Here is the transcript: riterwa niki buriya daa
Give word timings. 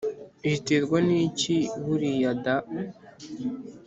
riterwa 0.45 0.97
niki 1.07 1.57
buriya 1.83 2.31
daa 2.43 2.67